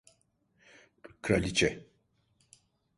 [1.21, 1.85] Kraliçe…